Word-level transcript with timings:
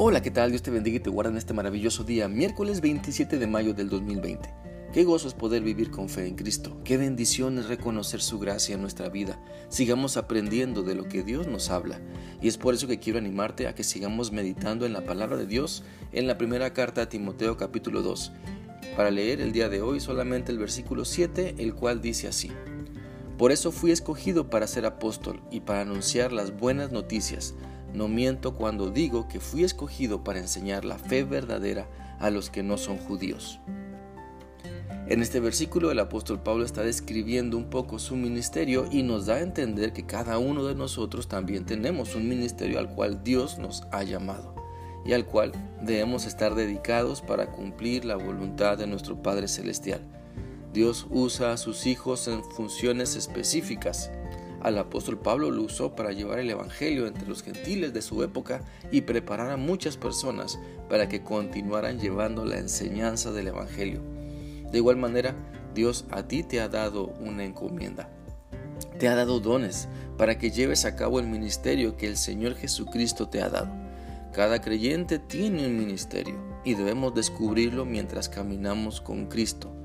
Hola, 0.00 0.22
¿qué 0.22 0.30
tal? 0.30 0.50
Dios 0.50 0.62
te 0.62 0.70
bendiga 0.70 0.98
y 0.98 1.00
te 1.00 1.10
guarda 1.10 1.32
en 1.32 1.38
este 1.38 1.54
maravilloso 1.54 2.04
día, 2.04 2.28
miércoles 2.28 2.80
27 2.80 3.36
de 3.36 3.46
mayo 3.48 3.74
del 3.74 3.88
2020. 3.88 4.48
Qué 4.92 5.02
gozo 5.02 5.26
es 5.26 5.34
poder 5.34 5.64
vivir 5.64 5.90
con 5.90 6.08
fe 6.08 6.28
en 6.28 6.36
Cristo. 6.36 6.80
Qué 6.84 6.96
bendición 6.96 7.58
es 7.58 7.66
reconocer 7.66 8.20
su 8.20 8.38
gracia 8.38 8.76
en 8.76 8.80
nuestra 8.80 9.08
vida. 9.08 9.42
Sigamos 9.70 10.16
aprendiendo 10.16 10.84
de 10.84 10.94
lo 10.94 11.08
que 11.08 11.24
Dios 11.24 11.48
nos 11.48 11.70
habla. 11.70 12.00
Y 12.40 12.46
es 12.46 12.58
por 12.58 12.74
eso 12.74 12.86
que 12.86 13.00
quiero 13.00 13.18
animarte 13.18 13.66
a 13.66 13.74
que 13.74 13.82
sigamos 13.82 14.30
meditando 14.30 14.86
en 14.86 14.92
la 14.92 15.04
palabra 15.04 15.36
de 15.36 15.46
Dios 15.46 15.82
en 16.12 16.28
la 16.28 16.38
primera 16.38 16.72
carta 16.72 17.02
a 17.02 17.08
Timoteo 17.08 17.56
capítulo 17.56 18.00
2. 18.00 18.30
Para 18.96 19.10
leer 19.10 19.40
el 19.40 19.50
día 19.50 19.68
de 19.68 19.82
hoy 19.82 19.98
solamente 19.98 20.52
el 20.52 20.58
versículo 20.58 21.04
7, 21.04 21.56
el 21.58 21.74
cual 21.74 22.00
dice 22.00 22.28
así. 22.28 22.52
Por 23.36 23.50
eso 23.50 23.72
fui 23.72 23.90
escogido 23.90 24.48
para 24.48 24.68
ser 24.68 24.86
apóstol 24.86 25.42
y 25.50 25.58
para 25.58 25.80
anunciar 25.80 26.32
las 26.32 26.56
buenas 26.56 26.92
noticias 26.92 27.56
no 27.94 28.08
miento 28.08 28.54
cuando 28.54 28.90
digo 28.90 29.28
que 29.28 29.40
fui 29.40 29.64
escogido 29.64 30.24
para 30.24 30.38
enseñar 30.38 30.84
la 30.84 30.98
fe 30.98 31.24
verdadera 31.24 31.88
a 32.18 32.30
los 32.30 32.50
que 32.50 32.62
no 32.62 32.78
son 32.78 32.98
judíos. 32.98 33.60
En 35.08 35.22
este 35.22 35.40
versículo 35.40 35.90
el 35.90 36.00
apóstol 36.00 36.42
Pablo 36.42 36.66
está 36.66 36.82
describiendo 36.82 37.56
un 37.56 37.70
poco 37.70 37.98
su 37.98 38.14
ministerio 38.14 38.86
y 38.90 39.02
nos 39.02 39.24
da 39.24 39.36
a 39.36 39.40
entender 39.40 39.94
que 39.94 40.04
cada 40.04 40.38
uno 40.38 40.66
de 40.66 40.74
nosotros 40.74 41.28
también 41.28 41.64
tenemos 41.64 42.14
un 42.14 42.28
ministerio 42.28 42.78
al 42.78 42.94
cual 42.94 43.24
Dios 43.24 43.58
nos 43.58 43.84
ha 43.90 44.02
llamado 44.02 44.54
y 45.06 45.14
al 45.14 45.24
cual 45.24 45.52
debemos 45.80 46.26
estar 46.26 46.54
dedicados 46.54 47.22
para 47.22 47.50
cumplir 47.52 48.04
la 48.04 48.16
voluntad 48.16 48.76
de 48.76 48.86
nuestro 48.86 49.22
Padre 49.22 49.48
Celestial. 49.48 50.02
Dios 50.74 51.06
usa 51.08 51.52
a 51.52 51.56
sus 51.56 51.86
hijos 51.86 52.28
en 52.28 52.44
funciones 52.44 53.16
específicas 53.16 54.10
al 54.60 54.78
apóstol 54.78 55.18
Pablo 55.18 55.50
lo 55.50 55.62
usó 55.62 55.94
para 55.94 56.12
llevar 56.12 56.38
el 56.40 56.50
Evangelio 56.50 57.06
entre 57.06 57.28
los 57.28 57.42
gentiles 57.42 57.92
de 57.92 58.02
su 58.02 58.22
época 58.22 58.62
y 58.90 59.02
preparar 59.02 59.50
a 59.50 59.56
muchas 59.56 59.96
personas 59.96 60.58
para 60.88 61.08
que 61.08 61.22
continuaran 61.22 62.00
llevando 62.00 62.44
la 62.44 62.58
enseñanza 62.58 63.30
del 63.30 63.48
Evangelio. 63.48 64.00
De 64.70 64.78
igual 64.78 64.96
manera, 64.96 65.34
Dios 65.74 66.06
a 66.10 66.24
ti 66.24 66.42
te 66.42 66.60
ha 66.60 66.68
dado 66.68 67.06
una 67.20 67.44
encomienda. 67.44 68.10
Te 68.98 69.08
ha 69.08 69.14
dado 69.14 69.38
dones 69.38 69.88
para 70.16 70.38
que 70.38 70.50
lleves 70.50 70.84
a 70.84 70.96
cabo 70.96 71.20
el 71.20 71.26
ministerio 71.28 71.96
que 71.96 72.08
el 72.08 72.16
Señor 72.16 72.56
Jesucristo 72.56 73.28
te 73.28 73.40
ha 73.40 73.48
dado. 73.48 73.70
Cada 74.32 74.60
creyente 74.60 75.18
tiene 75.18 75.66
un 75.66 75.78
ministerio 75.78 76.36
y 76.64 76.74
debemos 76.74 77.14
descubrirlo 77.14 77.84
mientras 77.84 78.28
caminamos 78.28 79.00
con 79.00 79.26
Cristo. 79.26 79.77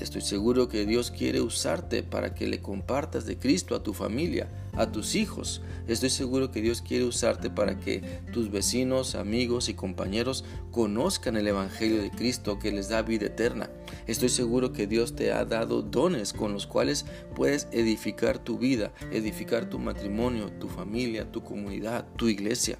Estoy 0.00 0.22
seguro 0.22 0.68
que 0.68 0.86
Dios 0.86 1.10
quiere 1.10 1.42
usarte 1.42 2.02
para 2.02 2.34
que 2.34 2.46
le 2.46 2.62
compartas 2.62 3.26
de 3.26 3.36
Cristo 3.36 3.74
a 3.74 3.82
tu 3.82 3.92
familia, 3.92 4.48
a 4.72 4.90
tus 4.90 5.14
hijos. 5.14 5.60
Estoy 5.88 6.08
seguro 6.08 6.50
que 6.50 6.62
Dios 6.62 6.80
quiere 6.80 7.04
usarte 7.04 7.50
para 7.50 7.78
que 7.78 8.02
tus 8.32 8.50
vecinos, 8.50 9.14
amigos 9.14 9.68
y 9.68 9.74
compañeros 9.74 10.44
conozcan 10.70 11.36
el 11.36 11.46
Evangelio 11.46 12.00
de 12.00 12.10
Cristo 12.10 12.58
que 12.58 12.72
les 12.72 12.88
da 12.88 13.02
vida 13.02 13.26
eterna. 13.26 13.68
Estoy 14.06 14.30
seguro 14.30 14.72
que 14.72 14.86
Dios 14.86 15.14
te 15.14 15.32
ha 15.32 15.44
dado 15.44 15.82
dones 15.82 16.32
con 16.32 16.54
los 16.54 16.66
cuales 16.66 17.04
puedes 17.34 17.68
edificar 17.70 18.38
tu 18.38 18.56
vida, 18.58 18.92
edificar 19.12 19.68
tu 19.68 19.78
matrimonio, 19.78 20.50
tu 20.58 20.68
familia, 20.68 21.30
tu 21.30 21.44
comunidad, 21.44 22.06
tu 22.16 22.28
iglesia. 22.28 22.78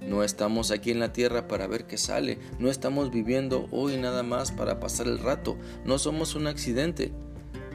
No 0.00 0.22
estamos 0.22 0.70
aquí 0.70 0.90
en 0.90 1.00
la 1.00 1.12
tierra 1.12 1.46
para 1.48 1.66
ver 1.66 1.86
qué 1.86 1.98
sale, 1.98 2.38
no 2.58 2.70
estamos 2.70 3.10
viviendo 3.10 3.68
hoy 3.70 3.96
nada 3.96 4.22
más 4.22 4.50
para 4.52 4.80
pasar 4.80 5.06
el 5.06 5.18
rato, 5.18 5.56
no 5.84 5.98
somos 5.98 6.34
un 6.34 6.46
accidente, 6.46 7.12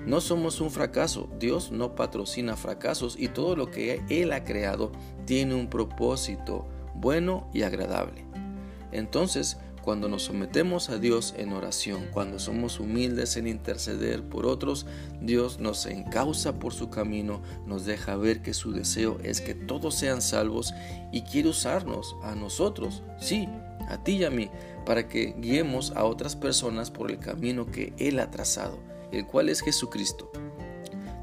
no 0.06 0.22
somos 0.22 0.61
un 0.61 0.72
fracaso, 0.72 1.30
Dios 1.39 1.72
no 1.72 1.95
patrocina 1.95 2.56
fracasos 2.56 3.16
y 3.19 3.28
todo 3.28 3.56
lo 3.56 3.72
que 3.72 4.03
Él 4.09 4.33
ha 4.33 4.44
creado 4.44 4.91
tiene 5.25 5.56
un 5.56 5.69
propósito 5.69 6.67
bueno 6.95 7.50
y 7.53 7.63
agradable. 7.63 8.25
Entonces, 8.91 9.58
cuando 9.86 10.09
nos 10.09 10.23
sometemos 10.23 10.89
a 10.89 10.97
Dios 10.97 11.36
en 11.38 11.53
oración, 11.53 12.08
cuando 12.11 12.39
somos 12.39 12.79
humildes 12.79 13.38
en 13.38 13.47
interceder 13.47 14.23
por 14.23 14.47
otros, 14.47 14.88
Dios 15.22 15.59
nos 15.59 15.85
encausa 15.85 16.57
por 16.57 16.73
su 16.73 16.90
camino, 16.90 17.44
nos 17.68 17.85
deja 17.85 18.16
ver 18.16 18.41
que 18.41 18.56
su 18.56 18.72
deseo 18.72 19.19
es 19.24 19.41
que 19.41 19.53
todos 19.53 19.94
sean 19.94 20.24
salvos 20.24 20.74
y 21.12 21.22
quiere 21.22 21.50
usarnos 21.50 22.16
a 22.24 22.34
nosotros, 22.34 23.03
sí, 23.19 23.47
a 23.88 24.03
ti 24.03 24.13
y 24.13 24.24
a 24.24 24.31
mí, 24.31 24.50
para 24.88 25.07
que 25.07 25.35
guiemos 25.38 25.91
a 25.91 26.03
otras 26.03 26.35
personas 26.35 26.90
por 26.90 27.12
el 27.12 27.19
camino 27.19 27.68
que 27.68 27.94
Él 28.00 28.19
ha 28.19 28.31
trazado, 28.31 28.79
el 29.12 29.28
cual 29.28 29.50
es 29.50 29.62
Jesucristo. 29.62 30.31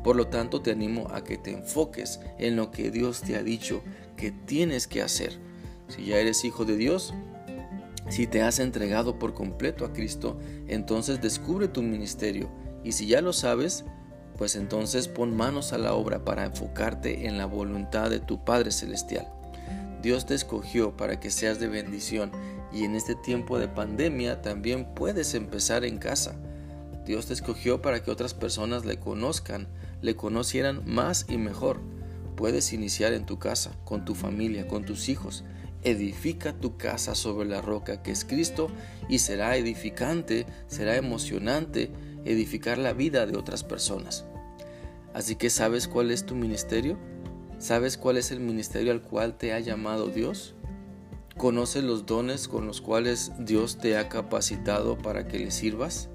Por 0.04 0.14
lo 0.14 0.28
tanto, 0.28 0.62
te 0.62 0.70
animo 0.70 1.08
a 1.10 1.24
que 1.24 1.36
te 1.36 1.50
enfoques 1.50 2.20
en 2.38 2.54
lo 2.54 2.70
que 2.70 2.92
Dios 2.92 3.22
te 3.22 3.34
ha 3.34 3.42
dicho 3.42 3.82
que 4.16 4.30
tienes 4.30 4.86
que 4.86 5.02
hacer. 5.02 5.40
Si 5.88 6.06
ya 6.06 6.18
eres 6.18 6.44
hijo 6.44 6.64
de 6.64 6.76
Dios, 6.76 7.12
si 8.08 8.26
te 8.26 8.42
has 8.42 8.58
entregado 8.58 9.18
por 9.18 9.34
completo 9.34 9.84
a 9.84 9.92
Cristo, 9.92 10.38
entonces 10.68 11.20
descubre 11.20 11.68
tu 11.68 11.82
ministerio 11.82 12.50
y 12.84 12.92
si 12.92 13.06
ya 13.06 13.20
lo 13.20 13.32
sabes, 13.32 13.84
pues 14.36 14.56
entonces 14.56 15.08
pon 15.08 15.36
manos 15.36 15.72
a 15.72 15.78
la 15.78 15.94
obra 15.94 16.24
para 16.24 16.44
enfocarte 16.44 17.26
en 17.26 17.38
la 17.38 17.46
voluntad 17.46 18.10
de 18.10 18.18
tu 18.18 18.44
Padre 18.44 18.72
Celestial. 18.72 19.28
Dios 20.02 20.26
te 20.26 20.34
escogió 20.34 20.96
para 20.96 21.20
que 21.20 21.30
seas 21.30 21.60
de 21.60 21.68
bendición 21.68 22.32
y 22.72 22.84
en 22.84 22.96
este 22.96 23.14
tiempo 23.14 23.58
de 23.58 23.68
pandemia 23.68 24.42
también 24.42 24.94
puedes 24.94 25.34
empezar 25.34 25.84
en 25.84 25.98
casa. 25.98 26.34
Dios 27.06 27.26
te 27.26 27.34
escogió 27.34 27.82
para 27.82 28.02
que 28.02 28.10
otras 28.10 28.34
personas 28.34 28.84
le 28.84 28.98
conozcan, 28.98 29.68
le 30.00 30.16
conocieran 30.16 30.82
más 30.86 31.26
y 31.28 31.36
mejor. 31.36 31.80
Puedes 32.34 32.72
iniciar 32.72 33.12
en 33.12 33.26
tu 33.26 33.38
casa, 33.38 33.72
con 33.84 34.04
tu 34.04 34.14
familia, 34.14 34.66
con 34.66 34.84
tus 34.84 35.08
hijos 35.08 35.44
edifica 35.82 36.52
tu 36.52 36.76
casa 36.76 37.14
sobre 37.14 37.48
la 37.48 37.60
roca 37.60 38.02
que 38.02 38.10
es 38.10 38.24
Cristo 38.24 38.68
y 39.08 39.18
será 39.18 39.56
edificante, 39.56 40.46
será 40.66 40.96
emocionante 40.96 41.90
edificar 42.24 42.78
la 42.78 42.92
vida 42.92 43.26
de 43.26 43.36
otras 43.36 43.64
personas. 43.64 44.24
Así 45.14 45.36
que 45.36 45.50
¿sabes 45.50 45.88
cuál 45.88 46.10
es 46.10 46.24
tu 46.24 46.34
ministerio? 46.34 46.98
¿Sabes 47.58 47.96
cuál 47.96 48.16
es 48.16 48.30
el 48.30 48.40
ministerio 48.40 48.92
al 48.92 49.02
cual 49.02 49.36
te 49.36 49.52
ha 49.52 49.60
llamado 49.60 50.06
Dios? 50.08 50.54
¿Conoces 51.36 51.84
los 51.84 52.06
dones 52.06 52.48
con 52.48 52.66
los 52.66 52.80
cuales 52.80 53.32
Dios 53.38 53.78
te 53.78 53.96
ha 53.96 54.08
capacitado 54.08 54.98
para 54.98 55.26
que 55.26 55.38
le 55.38 55.50
sirvas? 55.50 56.08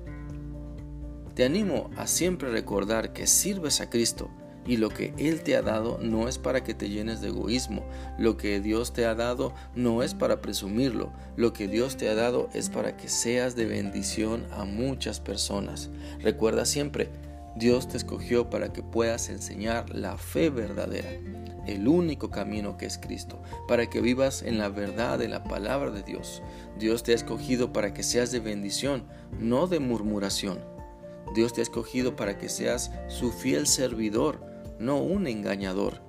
Te 1.36 1.46
animo 1.46 1.90
a 1.98 2.08
siempre 2.08 2.50
recordar 2.50 3.14
que 3.14 3.28
sirves 3.28 3.82
a 3.82 3.90
Cristo 3.90 4.30
y 4.68 4.78
lo 4.78 4.90
que 4.90 5.14
Él 5.18 5.42
te 5.42 5.56
ha 5.56 5.62
dado 5.62 5.98
no 6.02 6.28
es 6.28 6.38
para 6.38 6.64
que 6.64 6.74
te 6.74 6.90
llenes 6.90 7.22
de 7.22 7.30
egoísmo. 7.30 7.84
Lo 8.20 8.38
que 8.38 8.60
Dios 8.60 8.94
te 8.94 9.06
ha 9.06 9.16
dado 9.16 9.54
no 9.76 10.04
es 10.04 10.14
para 10.14 10.42
presumirlo. 10.42 11.12
Lo 11.38 11.54
que 11.54 11.68
Dios 11.68 11.96
te 11.96 12.10
ha 12.10 12.16
dado 12.16 12.50
es 12.54 12.70
para 12.70 12.98
que 12.98 13.08
seas 13.08 13.56
de 13.56 13.66
bendición 13.66 14.46
a 14.52 14.66
muchas 14.66 15.20
personas. 15.20 15.90
Recuerda 16.20 16.66
siempre, 16.66 17.10
Dios 17.56 17.88
te 17.88 17.98
escogió 17.98 18.50
para 18.50 18.72
que 18.72 18.84
puedas 18.84 19.30
enseñar 19.30 19.90
la 19.96 20.18
fe 20.18 20.50
verdadera, 20.52 21.10
el 21.66 21.88
único 21.88 22.30
camino 22.30 22.78
que 22.78 22.86
es 22.86 23.00
Cristo, 23.00 23.42
para 23.68 23.90
que 23.90 24.00
vivas 24.00 24.44
en 24.44 24.60
la 24.60 24.70
verdad 24.70 25.18
de 25.18 25.28
la 25.28 25.44
palabra 25.44 25.90
de 25.90 26.04
Dios. 26.04 26.44
Dios 26.78 27.02
te 27.02 27.14
ha 27.14 27.16
escogido 27.16 27.74
para 27.74 27.94
que 27.94 28.04
seas 28.04 28.32
de 28.32 28.42
bendición, 28.42 29.06
no 29.40 29.66
de 29.66 29.80
murmuración. 29.80 30.60
Dios 31.34 31.54
te 31.54 31.62
ha 31.62 31.64
escogido 31.64 32.16
para 32.16 32.38
que 32.38 32.48
seas 32.48 32.92
su 33.08 33.32
fiel 33.32 33.66
servidor, 33.66 34.47
no 34.80 34.98
un 34.98 35.28
engañador. 35.28 36.02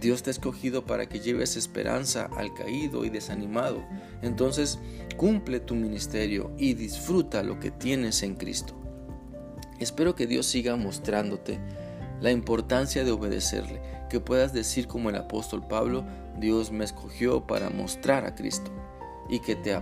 Dios 0.00 0.22
te 0.22 0.30
ha 0.30 0.32
escogido 0.32 0.84
para 0.84 1.08
que 1.08 1.20
lleves 1.20 1.56
esperanza 1.56 2.28
al 2.36 2.54
caído 2.54 3.04
y 3.04 3.10
desanimado. 3.10 3.84
Entonces, 4.22 4.78
cumple 5.16 5.60
tu 5.60 5.74
ministerio 5.74 6.52
y 6.58 6.74
disfruta 6.74 7.42
lo 7.42 7.58
que 7.58 7.70
tienes 7.70 8.22
en 8.22 8.36
Cristo. 8.36 8.74
Espero 9.80 10.14
que 10.14 10.26
Dios 10.26 10.46
siga 10.46 10.76
mostrándote 10.76 11.58
la 12.20 12.32
importancia 12.32 13.04
de 13.04 13.12
obedecerle, 13.12 13.80
que 14.10 14.20
puedas 14.20 14.52
decir 14.52 14.88
como 14.88 15.10
el 15.10 15.16
apóstol 15.16 15.66
Pablo, 15.66 16.04
Dios 16.38 16.72
me 16.72 16.84
escogió 16.84 17.46
para 17.46 17.70
mostrar 17.70 18.24
a 18.24 18.34
Cristo 18.34 18.70
y 19.28 19.40
que 19.40 19.54
te, 19.54 19.78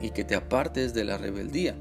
y 0.00 0.10
que 0.10 0.24
te 0.24 0.34
apartes 0.34 0.94
de 0.94 1.04
la 1.04 1.18
rebeldía, 1.18 1.76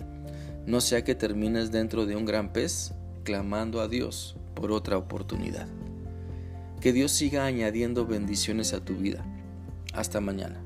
no 0.65 0.81
sea 0.81 1.03
que 1.03 1.15
termines 1.15 1.71
dentro 1.71 2.05
de 2.05 2.15
un 2.15 2.25
gran 2.25 2.51
pez 2.51 2.93
clamando 3.23 3.81
a 3.81 3.87
Dios 3.87 4.35
por 4.55 4.71
otra 4.71 4.97
oportunidad. 4.97 5.67
Que 6.83 6.91
Dios 6.91 7.13
siga 7.13 7.45
añadiendo 7.45 8.05
bendiciones 8.05 8.73
a 8.73 8.83
tu 8.83 8.97
vida. 8.97 9.23
Hasta 9.93 10.19
mañana. 10.19 10.61